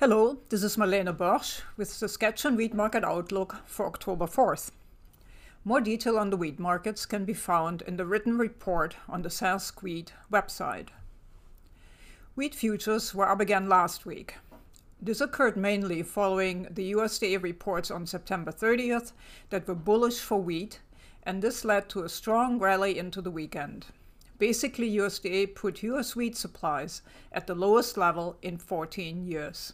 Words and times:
Hello, 0.00 0.38
this 0.48 0.62
is 0.62 0.76
Marlene 0.76 1.12
Borsch 1.16 1.62
with 1.76 1.90
Saskatchewan 1.90 2.56
Wheat 2.56 2.72
Market 2.72 3.02
Outlook 3.02 3.56
for 3.66 3.84
October 3.84 4.26
4th. 4.26 4.70
More 5.64 5.80
detail 5.80 6.16
on 6.16 6.30
the 6.30 6.36
wheat 6.36 6.60
markets 6.60 7.04
can 7.04 7.24
be 7.24 7.34
found 7.34 7.82
in 7.82 7.96
the 7.96 8.06
written 8.06 8.38
report 8.38 8.94
on 9.08 9.22
the 9.22 9.28
Sask 9.28 9.82
Wheat 9.82 10.12
website. 10.32 10.90
Wheat 12.36 12.54
futures 12.54 13.12
were 13.12 13.28
up 13.28 13.40
again 13.40 13.68
last 13.68 14.06
week. 14.06 14.36
This 15.02 15.20
occurred 15.20 15.56
mainly 15.56 16.04
following 16.04 16.68
the 16.70 16.92
USDA 16.92 17.42
reports 17.42 17.90
on 17.90 18.06
September 18.06 18.52
30th 18.52 19.10
that 19.50 19.66
were 19.66 19.74
bullish 19.74 20.20
for 20.20 20.40
wheat, 20.40 20.78
and 21.24 21.42
this 21.42 21.64
led 21.64 21.88
to 21.88 22.04
a 22.04 22.08
strong 22.08 22.60
rally 22.60 22.96
into 22.96 23.20
the 23.20 23.32
weekend. 23.32 23.86
Basically, 24.38 24.96
USDA 24.96 25.56
put 25.56 25.82
US 25.82 26.14
wheat 26.14 26.36
supplies 26.36 27.02
at 27.32 27.48
the 27.48 27.56
lowest 27.56 27.96
level 27.96 28.36
in 28.42 28.58
14 28.58 29.26
years. 29.26 29.72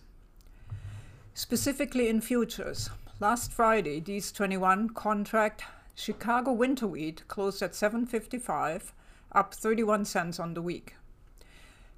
Specifically 1.37 2.09
in 2.09 2.20
futures, 2.20 2.91
last 3.19 3.52
Friday, 3.52 4.01
Dec 4.01 4.33
21 4.33 4.91
contract 4.91 5.65
Chicago 5.97 6.52
winter 6.52 6.87
wheat 6.87 7.27
closed 7.27 7.61
at 7.61 7.73
7.55, 7.73 8.92
up 9.33 9.52
31 9.52 10.05
cents 10.05 10.39
on 10.39 10.55
the 10.55 10.62
week. 10.62 10.95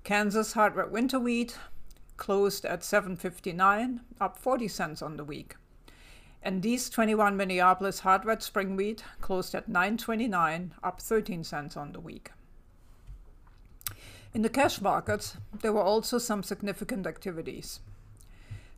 Kansas 0.05 0.55
hard 0.55 0.75
red 0.75 0.91
winter 0.91 1.21
wheat 1.21 1.59
closed 2.17 2.65
at 2.65 2.81
7.59, 2.81 4.01
up 4.19 4.39
40 4.39 4.69
cents 4.69 5.03
on 5.03 5.19
the 5.19 5.25
week. 5.25 5.57
And 6.43 6.63
Dec 6.63 6.91
21 6.91 7.37
Minneapolis 7.37 8.01
hard 8.01 8.25
red 8.25 8.43
spring 8.43 8.75
wheat 8.75 9.05
closed 9.21 9.55
at 9.55 9.69
9.29, 9.69 10.71
up 10.83 11.03
13 11.03 11.45
cents 11.45 11.77
on 11.77 11.93
the 11.93 12.01
week. 12.01 12.31
In 14.33 14.41
the 14.41 14.49
cash 14.49 14.81
markets, 14.81 15.37
there 15.61 15.75
were 15.75 15.83
also 15.83 16.17
some 16.17 16.43
significant 16.43 17.07
activities. 17.07 17.81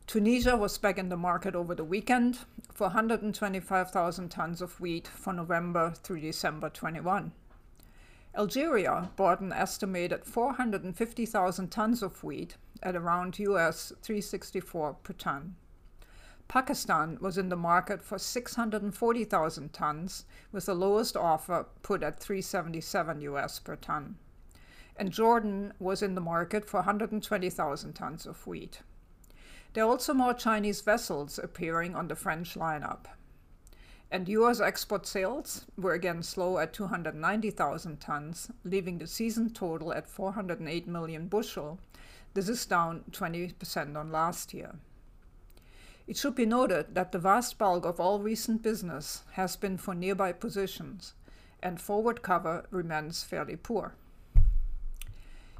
Tunisia 0.09 0.57
was 0.57 0.75
back 0.79 0.97
in 0.97 1.09
the 1.09 1.15
market 1.15 1.53
over 1.53 1.75
the 1.75 1.83
weekend 1.83 2.39
for 2.73 2.85
125,000 2.85 4.29
tons 4.29 4.59
of 4.59 4.81
wheat 4.81 5.07
for 5.07 5.31
November 5.31 5.91
through 5.91 6.19
December 6.19 6.67
21. 6.67 7.31
Algeria 8.35 9.11
bought 9.15 9.39
an 9.39 9.53
estimated 9.53 10.25
450,000 10.25 11.69
tons 11.69 12.01
of 12.01 12.23
wheat 12.23 12.57
at 12.81 12.95
around 12.95 13.37
US 13.37 13.93
364 14.01 14.93
per 15.03 15.13
ton. 15.13 15.55
Pakistan 16.47 17.19
was 17.21 17.37
in 17.37 17.49
the 17.49 17.55
market 17.55 18.01
for 18.01 18.17
640,000 18.17 19.71
tons 19.71 20.25
with 20.51 20.65
the 20.65 20.73
lowest 20.73 21.15
offer 21.15 21.67
put 21.83 22.01
at 22.01 22.19
377 22.19 23.21
US 23.21 23.59
per 23.59 23.75
ton. 23.75 24.15
And 24.95 25.11
Jordan 25.11 25.71
was 25.77 26.01
in 26.01 26.15
the 26.15 26.19
market 26.19 26.65
for 26.65 26.77
120,000 26.77 27.93
tons 27.93 28.25
of 28.25 28.47
wheat. 28.47 28.81
There 29.73 29.83
are 29.83 29.89
also 29.89 30.13
more 30.13 30.33
Chinese 30.33 30.81
vessels 30.81 31.37
appearing 31.37 31.95
on 31.95 32.07
the 32.07 32.15
French 32.15 32.55
lineup. 32.55 33.05
And 34.11 34.27
US 34.27 34.59
export 34.59 35.05
sales 35.05 35.65
were 35.77 35.93
again 35.93 36.23
slow 36.23 36.57
at 36.57 36.73
290,000 36.73 37.99
tons, 37.99 38.49
leaving 38.63 38.97
the 38.97 39.05
season 39.05 39.51
total 39.51 39.93
at 39.93 40.09
408 40.09 40.87
million 40.87 41.27
bushel. 41.27 41.79
This 42.33 42.49
is 42.49 42.65
down 42.65 43.03
20% 43.11 43.95
on 43.95 44.11
last 44.11 44.53
year. 44.53 44.75
It 46.07 46.17
should 46.17 46.33
be 46.33 46.47
noted 46.47 46.95
that 46.95 47.11
the 47.11 47.19
vast 47.19 47.59
bulk 47.59 47.85
of 47.85 47.99
all 47.99 48.19
recent 48.19 48.63
business 48.63 49.21
has 49.33 49.55
been 49.55 49.77
for 49.77 49.93
nearby 49.93 50.31
positions, 50.31 51.13
and 51.61 51.79
forward 51.79 52.23
cover 52.23 52.65
remains 52.71 53.23
fairly 53.23 53.55
poor. 53.55 53.93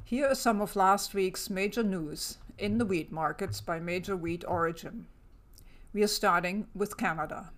Here 0.02 0.26
are 0.26 0.34
some 0.34 0.60
of 0.60 0.74
last 0.74 1.14
week's 1.14 1.48
major 1.48 1.84
news 1.84 2.38
in 2.60 2.78
the 2.78 2.84
wheat 2.84 3.10
markets 3.10 3.60
by 3.60 3.80
major 3.80 4.16
wheat 4.16 4.44
origin. 4.46 5.06
We 5.92 6.02
are 6.02 6.08
starting 6.08 6.68
with 6.74 6.96
Canada. 6.96 7.50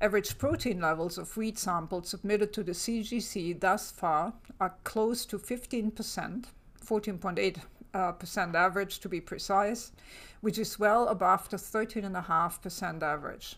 Average 0.00 0.38
protein 0.38 0.80
levels 0.80 1.18
of 1.18 1.36
wheat 1.36 1.58
samples 1.58 2.08
submitted 2.08 2.52
to 2.54 2.62
the 2.62 2.72
CGC 2.72 3.60
thus 3.60 3.90
far 3.90 4.32
are 4.58 4.74
close 4.84 5.24
to 5.26 5.38
15%, 5.38 6.46
14.8 6.84 7.56
uh, 7.92 8.12
percent 8.12 8.54
average 8.54 8.98
to 9.00 9.08
be 9.08 9.20
precise, 9.20 9.92
which 10.40 10.58
is 10.58 10.78
well 10.78 11.08
above 11.08 11.48
the 11.50 11.56
13.5% 11.56 13.02
average. 13.02 13.56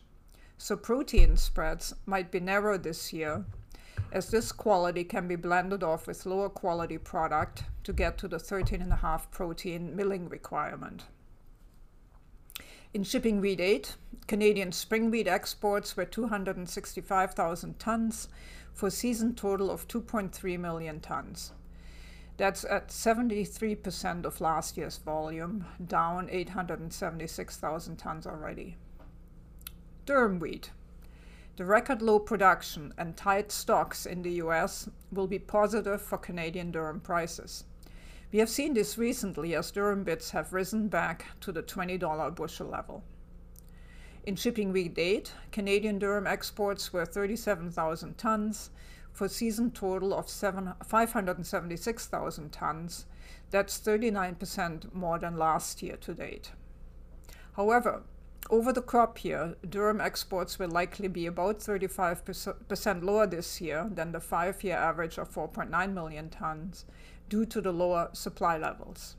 So 0.59 0.77
protein 0.77 1.37
spreads 1.37 1.95
might 2.07 2.31
be 2.31 2.41
narrow 2.41 2.79
this 2.79 3.13
year, 3.13 3.45
as 4.13 4.31
this 4.31 4.53
quality 4.53 5.05
can 5.05 5.27
be 5.27 5.37
blended 5.37 5.83
off 5.83 6.07
with 6.07 6.27
lower 6.27 6.51
quality 6.51 6.99
product 6.99 7.65
to 7.83 7.93
get 7.93 8.19
to 8.19 8.29
the 8.29 8.37
13.5 8.37 9.31
protein 9.31 9.97
milling 9.97 10.29
requirement. 10.29 11.05
In 12.93 13.05
shipping 13.05 13.41
wheat 13.41 13.59
8, 13.59 13.97
Canadian 14.27 14.71
spring 14.71 15.11
wheat 15.11 15.27
exports 15.27 15.97
were 15.97 16.05
265,000 16.05 17.79
tons 17.79 18.29
for 18.75 18.89
a 18.89 18.91
season 18.91 19.35
total 19.35 19.71
of 19.71 19.89
2.3 19.89 20.59
million 20.59 21.01
tons. 21.01 21.53
That's 22.37 22.65
at 22.65 22.89
73% 22.89 24.27
of 24.27 24.41
last 24.43 24.77
year's 24.77 24.99
volume, 24.99 25.65
down 25.87 26.29
876,000 26.31 27.97
tons 27.97 28.27
already. 28.27 28.77
Durum 30.05 30.39
wheat. 30.39 30.71
The 31.57 31.67
record 31.67 32.01
low 32.01 32.19
production 32.19 32.95
and 32.97 33.15
tight 33.15 33.53
stocks 33.53 34.07
in 34.07 34.23
the 34.23 34.41
US 34.45 34.89
will 35.11 35.27
be 35.27 35.39
positive 35.39 36.01
for 36.01 36.17
Canadian 36.17 36.73
durum 36.73 37.03
prices. 37.03 37.65
We 38.33 38.39
have 38.39 38.49
seen 38.49 38.73
this 38.73 38.97
recently 38.97 39.55
as 39.55 39.71
durum 39.71 40.05
bits 40.05 40.31
have 40.31 40.55
risen 40.55 40.89
back 40.89 41.27
to 41.43 41.53
the 41.53 41.63
$20 41.63 42.35
bushel 42.35 42.69
level. 42.69 43.05
In 44.25 44.37
shipping 44.37 44.73
week 44.73 44.95
8, 44.97 45.31
Canadian 45.51 46.01
durum 46.01 46.27
exports 46.27 46.91
were 46.91 47.05
37,000 47.05 48.17
tons 48.17 48.71
for 49.13 49.27
a 49.27 49.29
season 49.29 49.73
total 49.73 50.15
of 50.15 50.31
576,000 50.31 52.51
tons. 52.51 53.05
That's 53.51 53.79
39% 53.79 54.95
more 54.95 55.19
than 55.19 55.37
last 55.37 55.83
year 55.83 55.99
to 55.99 56.15
date. 56.15 56.53
However, 57.57 58.05
over 58.53 58.71
the 58.71 58.83
crop 58.83 59.25
year, 59.25 59.57
durum 59.67 59.99
exports 59.99 60.59
will 60.59 60.69
likely 60.69 61.09
be 61.09 61.25
about 61.25 61.59
35% 61.59 63.03
lower 63.03 63.27
this 63.27 63.63
year 63.63 63.89
than 63.91 64.13
the 64.13 64.21
five 64.21 64.63
year 64.63 64.77
average 64.77 65.17
of 65.17 65.35
4.9 65.35 65.95
million 65.95 66.29
tons 66.29 66.85
due 67.31 67.47
to 67.47 67.63
the 67.63 67.73
lower 67.73 68.11
supply 68.13 68.59
levels. 68.59 69.17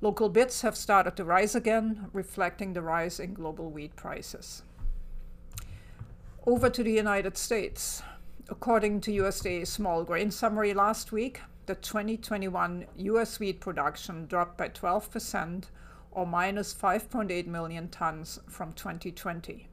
Local 0.00 0.30
bids 0.30 0.62
have 0.62 0.74
started 0.74 1.16
to 1.16 1.24
rise 1.24 1.54
again, 1.54 2.06
reflecting 2.14 2.72
the 2.72 2.80
rise 2.80 3.20
in 3.20 3.34
global 3.34 3.70
wheat 3.70 3.94
prices. 3.94 4.62
Over 6.46 6.70
to 6.70 6.82
the 6.82 6.92
United 6.92 7.36
States. 7.36 8.02
According 8.48 9.02
to 9.02 9.12
USDA's 9.12 9.68
small 9.68 10.02
grain 10.02 10.30
summary 10.30 10.72
last 10.72 11.12
week, 11.12 11.42
the 11.66 11.74
2021 11.74 12.86
US 12.96 13.38
wheat 13.38 13.60
production 13.60 14.26
dropped 14.26 14.56
by 14.56 14.70
12% 14.70 15.64
or 16.12 16.26
minus 16.26 16.72
5.8 16.74 17.46
million 17.46 17.88
tons 17.88 18.38
from 18.46 18.72
2020. 18.72 19.68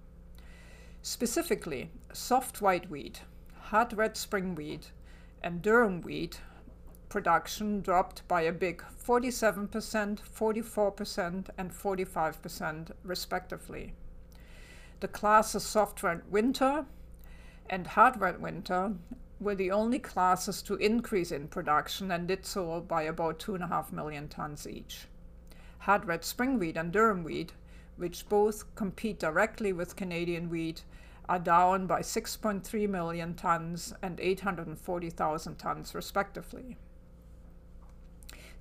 Specifically, 1.02 1.92
soft 2.12 2.62
white 2.62 2.90
wheat, 2.90 3.22
hard 3.60 3.94
red 3.94 4.18
spring 4.18 4.56
wheat, 4.56 4.92
and 5.44 5.62
durum 5.62 6.04
wheat 6.04 6.42
production 7.10 7.82
dropped 7.82 8.26
by 8.28 8.42
a 8.42 8.52
big 8.52 8.84
47%, 9.06 9.70
44%, 10.22 11.50
and 11.58 11.72
45% 11.72 12.92
respectively. 13.04 13.94
The 15.00 15.08
classes 15.08 15.64
soft 15.64 16.04
red 16.04 16.22
winter 16.30 16.86
and 17.70 17.88
hard 17.88 18.20
red 18.20 18.42
winter 18.42 18.94
were 19.40 19.56
the 19.56 19.72
only 19.72 20.00
classes 20.00 20.62
to 20.64 20.76
increase 20.76 21.32
in 21.32 21.48
production 21.48 22.12
and 22.12 22.28
did 22.28 22.46
so 22.46 22.82
by 22.82 23.04
about 23.04 23.40
2.5 23.40 23.92
million 23.92 24.28
tons 24.28 24.68
each 24.68 25.08
hard 25.79 26.05
red 26.05 26.23
spring 26.23 26.59
wheat 26.59 26.78
and 26.78 26.93
durum 26.93 27.23
wheat, 27.23 27.53
which 27.97 28.28
both 28.29 28.73
compete 28.76 29.20
directly 29.20 29.73
with 29.73 29.96
Canadian 29.96 30.49
wheat, 30.49 30.84
are 31.28 31.40
down 31.40 31.85
by 31.85 32.02
6.3 32.02 32.90
million 32.90 33.35
tons 33.35 33.93
and 34.02 34.20
840,000 34.20 35.55
tons, 35.58 35.93
respectively. 35.93 36.78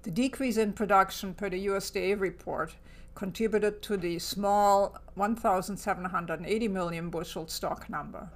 The 0.02 0.10
decrease 0.10 0.56
in 0.56 0.74
production 0.74 1.34
per 1.34 1.50
the 1.50 1.66
USDA 1.66 2.20
report 2.20 2.76
contributed 3.14 3.82
to 3.82 3.96
the 3.96 4.18
small 4.18 4.96
1,780 5.14 6.68
million 6.68 7.10
bushel 7.10 7.48
stock 7.48 7.90
number. 7.90 8.30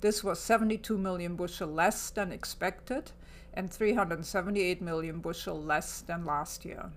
This 0.00 0.24
was 0.24 0.40
72 0.40 0.98
million 0.98 1.36
bushel 1.36 1.68
less 1.68 2.10
than 2.10 2.32
expected 2.32 3.12
and 3.54 3.70
378 3.70 4.82
million 4.82 5.20
bushel 5.20 5.62
less 5.62 6.00
than 6.00 6.24
last 6.24 6.64
year. 6.64 6.90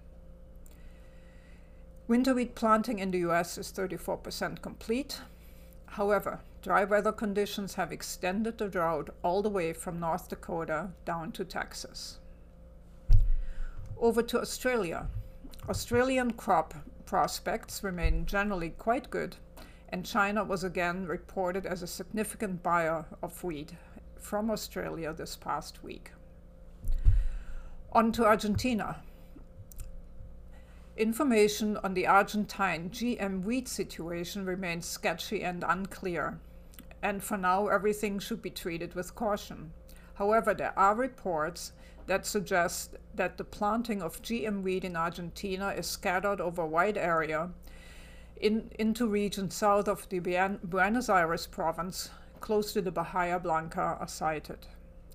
Winter 2.09 2.33
wheat 2.33 2.55
planting 2.55 2.97
in 2.97 3.11
the 3.11 3.19
US 3.19 3.55
is 3.59 3.71
34% 3.71 4.63
complete. 4.63 5.21
However, 5.85 6.39
dry 6.63 6.83
weather 6.83 7.11
conditions 7.11 7.75
have 7.75 7.91
extended 7.91 8.57
the 8.57 8.67
drought 8.67 9.11
all 9.21 9.43
the 9.43 9.49
way 9.49 9.73
from 9.73 9.99
North 9.99 10.27
Dakota 10.27 10.89
down 11.05 11.31
to 11.33 11.45
Texas. 11.45 12.17
Over 13.95 14.23
to 14.23 14.41
Australia. 14.41 15.05
Australian 15.69 16.33
crop 16.33 16.73
prospects 17.05 17.83
remain 17.83 18.25
generally 18.25 18.71
quite 18.71 19.11
good, 19.11 19.35
and 19.89 20.03
China 20.03 20.43
was 20.43 20.63
again 20.63 21.05
reported 21.05 21.67
as 21.67 21.83
a 21.83 21.87
significant 21.87 22.63
buyer 22.63 23.05
of 23.21 23.43
wheat 23.43 23.73
from 24.17 24.49
Australia 24.49 25.13
this 25.13 25.35
past 25.35 25.83
week. 25.83 26.09
On 27.91 28.11
to 28.13 28.25
Argentina. 28.25 29.03
Information 30.99 31.77
on 31.77 31.93
the 31.93 32.05
Argentine 32.05 32.89
GM 32.89 33.43
wheat 33.43 33.69
situation 33.69 34.45
remains 34.45 34.85
sketchy 34.85 35.41
and 35.41 35.63
unclear, 35.65 36.41
and 37.01 37.23
for 37.23 37.37
now 37.37 37.67
everything 37.67 38.19
should 38.19 38.41
be 38.41 38.49
treated 38.49 38.95
with 38.95 39.15
caution. 39.15 39.71
However, 40.15 40.53
there 40.53 40.77
are 40.77 40.93
reports 40.93 41.71
that 42.07 42.25
suggest 42.25 42.97
that 43.15 43.37
the 43.37 43.45
planting 43.45 44.01
of 44.01 44.21
GM 44.21 44.61
wheat 44.61 44.83
in 44.83 44.97
Argentina 44.97 45.69
is 45.69 45.87
scattered 45.87 46.41
over 46.41 46.63
a 46.63 46.67
wide 46.67 46.97
area 46.97 47.51
in, 48.35 48.69
into 48.77 49.07
regions 49.07 49.55
south 49.55 49.87
of 49.87 50.09
the 50.09 50.19
Buenos 50.19 51.07
Aires 51.07 51.47
province, 51.47 52.09
close 52.41 52.73
to 52.73 52.81
the 52.81 52.91
Bahia 52.91 53.39
Blanca, 53.39 53.95
are 54.01 54.07
cited. 54.09 54.67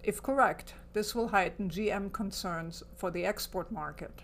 If 0.02 0.22
correct, 0.22 0.72
this 0.94 1.14
will 1.14 1.28
heighten 1.28 1.68
GM 1.68 2.10
concerns 2.10 2.82
for 2.96 3.10
the 3.10 3.26
export 3.26 3.70
market. 3.70 4.22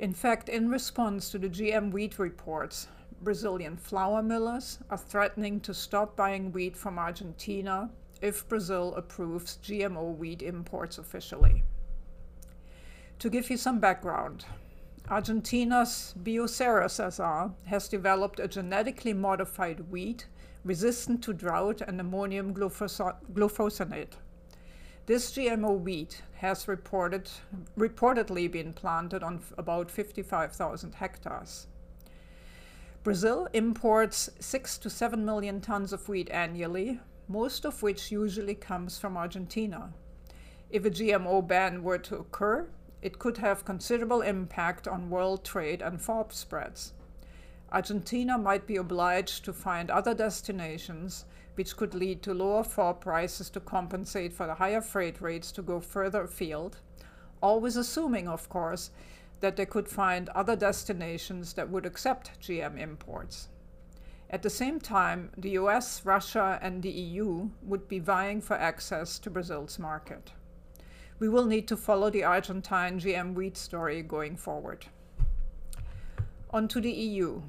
In 0.00 0.14
fact, 0.14 0.48
in 0.48 0.70
response 0.70 1.28
to 1.28 1.38
the 1.38 1.50
GM 1.50 1.92
wheat 1.92 2.18
reports, 2.18 2.88
Brazilian 3.20 3.76
flour 3.76 4.22
millers 4.22 4.78
are 4.88 4.96
threatening 4.96 5.60
to 5.60 5.74
stop 5.74 6.16
buying 6.16 6.52
wheat 6.52 6.74
from 6.74 6.98
Argentina 6.98 7.90
if 8.22 8.48
Brazil 8.48 8.94
approves 8.94 9.58
GMO 9.62 10.16
wheat 10.16 10.40
imports 10.40 10.96
officially. 10.96 11.64
To 13.18 13.28
give 13.28 13.50
you 13.50 13.58
some 13.58 13.78
background, 13.78 14.46
Argentina's 15.10 16.14
Bioceres 16.22 16.98
SR 16.98 17.50
has 17.66 17.86
developed 17.86 18.40
a 18.40 18.48
genetically 18.48 19.12
modified 19.12 19.90
wheat 19.90 20.28
resistant 20.64 21.22
to 21.24 21.34
drought 21.34 21.82
and 21.82 22.00
ammonium 22.00 22.54
glufosinate. 22.54 24.14
This 25.10 25.32
GMO 25.32 25.76
wheat 25.76 26.22
has 26.34 26.68
reported, 26.68 27.28
reportedly 27.76 28.48
been 28.48 28.72
planted 28.72 29.24
on 29.24 29.42
about 29.58 29.90
55,000 29.90 30.94
hectares. 30.94 31.66
Brazil 33.02 33.48
imports 33.52 34.30
6 34.38 34.78
to 34.78 34.88
7 34.88 35.24
million 35.24 35.60
tons 35.60 35.92
of 35.92 36.08
wheat 36.08 36.30
annually, 36.30 37.00
most 37.26 37.66
of 37.66 37.82
which 37.82 38.12
usually 38.12 38.54
comes 38.54 39.00
from 39.00 39.16
Argentina. 39.16 39.92
If 40.70 40.84
a 40.84 40.90
GMO 40.90 41.44
ban 41.44 41.82
were 41.82 41.98
to 41.98 42.18
occur, 42.18 42.68
it 43.02 43.18
could 43.18 43.38
have 43.38 43.64
considerable 43.64 44.22
impact 44.22 44.86
on 44.86 45.10
world 45.10 45.44
trade 45.44 45.82
and 45.82 46.00
FOB 46.00 46.32
spreads. 46.32 46.92
Argentina 47.72 48.36
might 48.36 48.66
be 48.66 48.76
obliged 48.76 49.44
to 49.44 49.52
find 49.52 49.90
other 49.90 50.12
destinations, 50.12 51.24
which 51.54 51.76
could 51.76 51.94
lead 51.94 52.20
to 52.22 52.34
lower 52.34 52.64
FOB 52.64 53.00
prices 53.00 53.48
to 53.50 53.60
compensate 53.60 54.32
for 54.32 54.46
the 54.46 54.54
higher 54.54 54.80
freight 54.80 55.20
rates 55.20 55.52
to 55.52 55.62
go 55.62 55.78
further 55.78 56.22
afield, 56.22 56.78
always 57.40 57.76
assuming, 57.76 58.26
of 58.26 58.48
course, 58.48 58.90
that 59.38 59.56
they 59.56 59.66
could 59.66 59.88
find 59.88 60.28
other 60.30 60.56
destinations 60.56 61.52
that 61.52 61.70
would 61.70 61.86
accept 61.86 62.40
GM 62.40 62.78
imports. 62.78 63.48
At 64.28 64.42
the 64.42 64.50
same 64.50 64.80
time, 64.80 65.30
the 65.36 65.50
US, 65.50 66.04
Russia, 66.04 66.58
and 66.62 66.82
the 66.82 66.90
EU 66.90 67.50
would 67.62 67.88
be 67.88 67.98
vying 67.98 68.40
for 68.40 68.54
access 68.54 69.18
to 69.20 69.30
Brazil's 69.30 69.78
market. 69.78 70.32
We 71.18 71.28
will 71.28 71.46
need 71.46 71.68
to 71.68 71.76
follow 71.76 72.10
the 72.10 72.24
Argentine 72.24 72.98
GM 72.98 73.34
wheat 73.34 73.56
story 73.56 74.02
going 74.02 74.36
forward. 74.36 74.86
On 76.50 76.66
to 76.68 76.80
the 76.80 76.90
EU. 76.90 77.42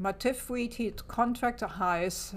Matif 0.00 0.48
wheat 0.48 0.76
hit 0.76 1.06
contractor 1.08 1.66
highs 1.66 2.34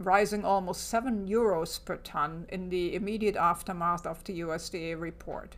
rising 0.00 0.44
almost 0.44 0.88
7 0.88 1.28
euros 1.28 1.78
per 1.84 1.98
ton 1.98 2.46
in 2.48 2.68
the 2.68 2.96
immediate 2.96 3.36
aftermath 3.36 4.04
of 4.04 4.24
the 4.24 4.40
USDA 4.40 5.00
report. 5.00 5.54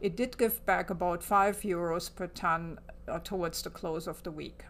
It 0.00 0.16
did 0.16 0.38
give 0.38 0.64
back 0.64 0.88
about 0.88 1.22
5 1.22 1.60
euros 1.60 2.08
per 2.14 2.28
ton 2.28 2.80
uh, 3.06 3.18
towards 3.18 3.60
the 3.60 3.68
close 3.68 4.06
of 4.06 4.22
the 4.22 4.30
week. 4.30 4.64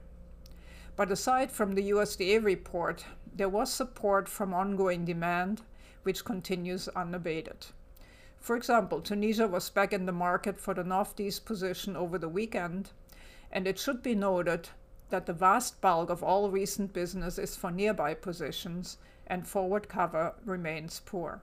But 0.96 1.12
aside 1.12 1.52
from 1.52 1.76
the 1.76 1.90
USDA 1.90 2.42
report, 2.42 3.04
there 3.32 3.48
was 3.48 3.72
support 3.72 4.28
from 4.28 4.52
ongoing 4.52 5.04
demand, 5.04 5.62
which 6.02 6.24
continues 6.24 6.88
unabated. 6.88 7.66
For 8.40 8.56
example, 8.56 9.00
Tunisia 9.02 9.46
was 9.46 9.70
back 9.70 9.92
in 9.92 10.06
the 10.06 10.10
market 10.10 10.58
for 10.58 10.74
the 10.74 10.82
Northeast 10.82 11.44
position 11.44 11.94
over 11.94 12.18
the 12.18 12.28
weekend, 12.28 12.90
and 13.52 13.68
it 13.68 13.78
should 13.78 14.02
be 14.02 14.16
noted 14.16 14.70
that 15.10 15.26
the 15.26 15.32
vast 15.32 15.80
bulk 15.80 16.10
of 16.10 16.22
all 16.22 16.50
recent 16.50 16.92
business 16.92 17.38
is 17.38 17.56
for 17.56 17.70
nearby 17.70 18.14
positions 18.14 18.98
and 19.26 19.46
forward 19.46 19.88
cover 19.88 20.34
remains 20.44 21.00
poor. 21.04 21.42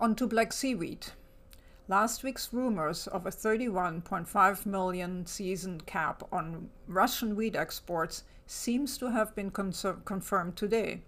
On 0.00 0.14
to 0.14 0.26
Black 0.26 0.52
Sea 0.52 0.74
wheat. 0.74 1.12
Last 1.88 2.22
week's 2.22 2.52
rumors 2.52 3.06
of 3.06 3.24
a 3.24 3.30
31.5 3.30 4.66
million 4.66 5.24
season 5.26 5.80
cap 5.80 6.22
on 6.30 6.68
Russian 6.86 7.34
wheat 7.34 7.56
exports 7.56 8.24
seems 8.46 8.98
to 8.98 9.10
have 9.10 9.34
been 9.34 9.50
confirmed 9.50 10.56
today, 10.56 11.02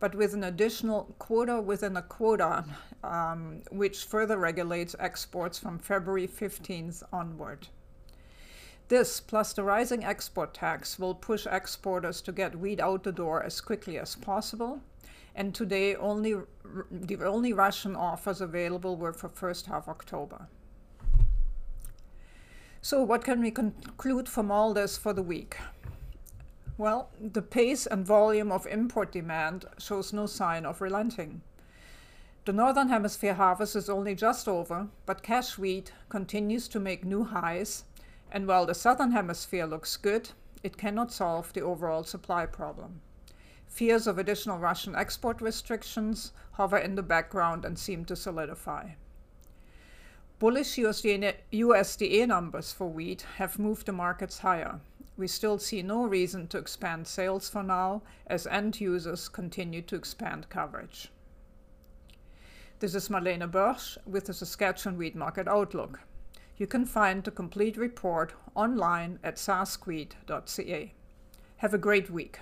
but 0.00 0.14
with 0.14 0.34
an 0.34 0.44
additional 0.44 1.14
quota 1.18 1.60
within 1.60 1.96
a 1.96 2.02
quota, 2.02 2.64
um, 3.02 3.62
which 3.70 4.04
further 4.04 4.38
regulates 4.38 4.96
exports 4.98 5.58
from 5.58 5.78
February 5.78 6.26
15th 6.26 7.02
onward. 7.12 7.68
This, 8.94 9.18
plus 9.18 9.52
the 9.52 9.64
rising 9.64 10.04
export 10.04 10.54
tax, 10.54 11.00
will 11.00 11.16
push 11.16 11.48
exporters 11.50 12.20
to 12.20 12.30
get 12.30 12.60
wheat 12.60 12.78
out 12.78 13.02
the 13.02 13.10
door 13.10 13.42
as 13.42 13.60
quickly 13.60 13.98
as 13.98 14.14
possible 14.14 14.82
and 15.34 15.52
today 15.52 15.96
only 15.96 16.36
the 16.92 17.16
only 17.24 17.52
Russian 17.52 17.96
offers 17.96 18.40
available 18.40 18.96
were 18.96 19.12
for 19.12 19.28
first 19.28 19.66
half 19.66 19.88
October. 19.88 20.46
So 22.82 23.02
what 23.02 23.24
can 23.24 23.40
we 23.40 23.50
conclude 23.50 24.28
from 24.28 24.52
all 24.52 24.72
this 24.72 24.96
for 24.96 25.12
the 25.12 25.22
week? 25.22 25.56
Well, 26.78 27.10
the 27.20 27.42
pace 27.42 27.86
and 27.86 28.06
volume 28.06 28.52
of 28.52 28.64
import 28.64 29.10
demand 29.10 29.64
shows 29.76 30.12
no 30.12 30.26
sign 30.26 30.64
of 30.64 30.80
relenting. 30.80 31.42
The 32.44 32.52
Northern 32.52 32.90
Hemisphere 32.90 33.34
harvest 33.34 33.74
is 33.74 33.88
only 33.88 34.14
just 34.14 34.46
over, 34.46 34.86
but 35.06 35.24
cash 35.24 35.58
wheat 35.58 35.92
continues 36.08 36.68
to 36.68 36.78
make 36.78 37.04
new 37.04 37.24
highs, 37.24 37.84
and 38.34 38.48
while 38.48 38.66
the 38.66 38.74
Southern 38.74 39.12
Hemisphere 39.12 39.64
looks 39.64 39.96
good, 39.96 40.30
it 40.64 40.76
cannot 40.76 41.12
solve 41.12 41.52
the 41.52 41.60
overall 41.60 42.02
supply 42.02 42.44
problem. 42.46 43.00
Fears 43.68 44.08
of 44.08 44.18
additional 44.18 44.58
Russian 44.58 44.96
export 44.96 45.40
restrictions 45.40 46.32
hover 46.54 46.76
in 46.76 46.96
the 46.96 47.02
background 47.02 47.64
and 47.64 47.78
seem 47.78 48.04
to 48.06 48.16
solidify. 48.16 48.88
Bullish 50.40 50.74
USDA, 50.74 52.26
numbers 52.26 52.72
for 52.72 52.88
wheat 52.88 53.24
have 53.36 53.60
moved 53.60 53.86
the 53.86 53.92
markets 53.92 54.40
higher. 54.40 54.80
We 55.16 55.28
still 55.28 55.60
see 55.60 55.82
no 55.82 56.04
reason 56.04 56.48
to 56.48 56.58
expand 56.58 57.06
sales 57.06 57.48
for 57.48 57.62
now 57.62 58.02
as 58.26 58.48
end 58.48 58.80
users 58.80 59.28
continue 59.28 59.82
to 59.82 59.94
expand 59.94 60.48
coverage. 60.48 61.12
This 62.80 62.96
is 62.96 63.08
Marlene 63.08 63.48
Börsch 63.48 63.96
with 64.04 64.24
the 64.24 64.34
Saskatchewan 64.34 64.98
Wheat 64.98 65.14
Market 65.14 65.46
Outlook. 65.46 66.00
You 66.56 66.66
can 66.66 66.84
find 66.84 67.24
the 67.24 67.30
complete 67.30 67.76
report 67.76 68.34
online 68.54 69.18
at 69.24 69.36
saskwheat.ca. 69.36 70.94
Have 71.56 71.74
a 71.74 71.78
great 71.78 72.10
week. 72.10 72.40